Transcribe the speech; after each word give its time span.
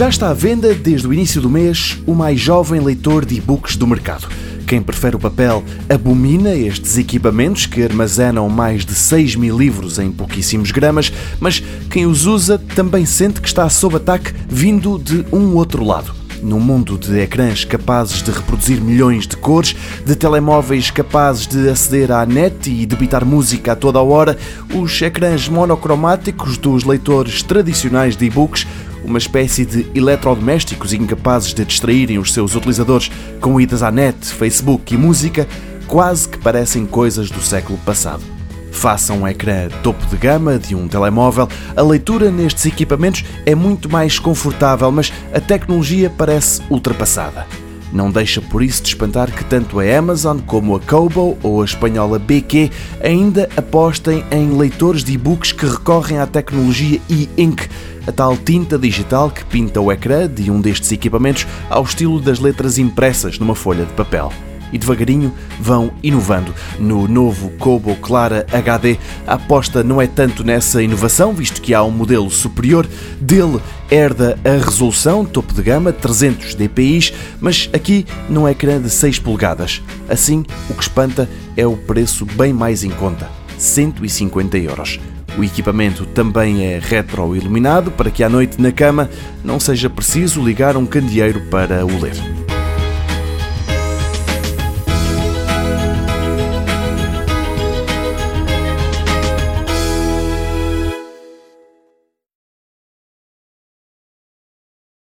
Já 0.00 0.08
está 0.08 0.30
à 0.30 0.32
venda 0.32 0.72
desde 0.72 1.06
o 1.06 1.12
início 1.12 1.42
do 1.42 1.50
mês 1.50 1.98
o 2.06 2.14
mais 2.14 2.40
jovem 2.40 2.80
leitor 2.80 3.22
de 3.26 3.34
e-books 3.34 3.76
do 3.76 3.86
mercado. 3.86 4.28
Quem 4.66 4.80
prefere 4.80 5.14
o 5.14 5.18
papel 5.18 5.62
abomina 5.90 6.54
estes 6.54 6.96
equipamentos 6.96 7.66
que 7.66 7.82
armazenam 7.82 8.48
mais 8.48 8.86
de 8.86 8.94
6 8.94 9.36
mil 9.36 9.58
livros 9.58 9.98
em 9.98 10.10
pouquíssimos 10.10 10.70
gramas, 10.70 11.12
mas 11.38 11.62
quem 11.90 12.06
os 12.06 12.24
usa 12.24 12.56
também 12.74 13.04
sente 13.04 13.42
que 13.42 13.48
está 13.48 13.68
sob 13.68 13.96
ataque 13.96 14.32
vindo 14.48 14.98
de 14.98 15.22
um 15.30 15.54
outro 15.54 15.84
lado. 15.84 16.14
Num 16.42 16.60
mundo 16.60 16.96
de 16.96 17.20
ecrãs 17.20 17.66
capazes 17.66 18.22
de 18.22 18.30
reproduzir 18.30 18.80
milhões 18.80 19.26
de 19.26 19.36
cores, 19.36 19.76
de 20.06 20.16
telemóveis 20.16 20.90
capazes 20.90 21.46
de 21.46 21.68
aceder 21.68 22.10
à 22.10 22.24
net 22.24 22.70
e 22.70 22.86
debitar 22.86 23.22
música 23.22 23.72
a 23.72 23.76
toda 23.76 23.98
a 23.98 24.02
hora, 24.02 24.38
os 24.74 25.02
ecrãs 25.02 25.46
monocromáticos 25.46 26.56
dos 26.56 26.84
leitores 26.84 27.42
tradicionais 27.42 28.16
de 28.16 28.24
e-books 28.24 28.66
uma 29.04 29.18
espécie 29.18 29.64
de 29.64 29.86
eletrodomésticos 29.94 30.92
incapazes 30.92 31.54
de 31.54 31.64
distraírem 31.64 32.18
os 32.18 32.32
seus 32.32 32.54
utilizadores 32.54 33.10
com 33.40 33.60
idas 33.60 33.82
à 33.82 33.90
net, 33.90 34.26
Facebook 34.26 34.94
e 34.94 34.96
música, 34.96 35.46
quase 35.86 36.28
que 36.28 36.38
parecem 36.38 36.86
coisas 36.86 37.30
do 37.30 37.40
século 37.40 37.78
passado. 37.78 38.22
Faça 38.70 39.12
um 39.12 39.26
ecrã 39.26 39.68
topo 39.82 40.06
de 40.06 40.16
gama 40.16 40.58
de 40.58 40.74
um 40.74 40.86
telemóvel, 40.86 41.48
a 41.76 41.82
leitura 41.82 42.30
nestes 42.30 42.66
equipamentos 42.66 43.24
é 43.44 43.54
muito 43.54 43.90
mais 43.90 44.18
confortável, 44.18 44.90
mas 44.90 45.12
a 45.34 45.40
tecnologia 45.40 46.08
parece 46.08 46.62
ultrapassada. 46.70 47.46
Não 47.92 48.10
deixa 48.10 48.40
por 48.40 48.62
isso 48.62 48.82
de 48.82 48.90
espantar 48.90 49.32
que 49.32 49.44
tanto 49.44 49.80
a 49.80 49.98
Amazon 49.98 50.38
como 50.38 50.76
a 50.76 50.80
Kobo 50.80 51.36
ou 51.42 51.60
a 51.60 51.64
espanhola 51.64 52.18
BQ 52.18 52.70
ainda 53.02 53.48
apostem 53.56 54.24
em 54.30 54.56
leitores 54.56 55.02
de 55.02 55.12
e-books 55.12 55.50
que 55.50 55.66
recorrem 55.66 56.18
à 56.18 56.26
tecnologia 56.26 57.00
e-ink, 57.08 57.68
a 58.10 58.12
tal 58.12 58.36
tinta 58.36 58.76
digital 58.76 59.30
que 59.30 59.44
pinta 59.44 59.80
o 59.80 59.90
ecrã 59.90 60.28
de 60.28 60.50
um 60.50 60.60
destes 60.60 60.90
equipamentos 60.90 61.46
ao 61.68 61.84
estilo 61.84 62.20
das 62.20 62.40
letras 62.40 62.76
impressas 62.76 63.38
numa 63.38 63.54
folha 63.54 63.84
de 63.84 63.92
papel 63.92 64.32
e 64.72 64.78
devagarinho 64.78 65.32
vão 65.60 65.92
inovando. 66.02 66.54
No 66.78 67.06
novo 67.06 67.50
Kobo 67.50 67.94
Clara 67.96 68.46
HD, 68.52 68.98
a 69.26 69.34
aposta 69.34 69.82
não 69.82 70.00
é 70.00 70.06
tanto 70.06 70.44
nessa 70.44 70.82
inovação, 70.82 71.32
visto 71.32 71.60
que 71.60 71.74
há 71.74 71.82
um 71.82 71.90
modelo 71.90 72.30
superior. 72.30 72.86
Dele 73.20 73.60
herda 73.90 74.38
a 74.44 74.64
resolução 74.64 75.24
topo 75.24 75.54
de 75.54 75.62
gama 75.62 75.92
300 75.92 76.54
dpi, 76.54 77.12
mas 77.40 77.68
aqui 77.72 78.06
não 78.28 78.46
é 78.46 78.52
ecrã 78.52 78.80
de 78.80 78.90
6 78.90 79.20
polegadas. 79.20 79.82
Assim, 80.08 80.44
o 80.68 80.74
que 80.74 80.82
espanta 80.82 81.28
é 81.56 81.66
o 81.66 81.76
preço 81.76 82.24
bem 82.24 82.52
mais 82.52 82.84
em 82.84 82.90
conta, 82.90 83.28
150 83.58 84.58
euros. 84.58 85.00
O 85.38 85.44
equipamento 85.44 86.04
também 86.06 86.64
é 86.66 86.78
retroiluminado 86.78 87.90
para 87.90 88.10
que 88.10 88.22
à 88.22 88.28
noite 88.28 88.60
na 88.60 88.72
cama 88.72 89.08
não 89.44 89.60
seja 89.60 89.88
preciso 89.88 90.42
ligar 90.42 90.76
um 90.76 90.86
candeeiro 90.86 91.40
para 91.42 91.84
o 91.84 92.00
ler. 92.00 92.39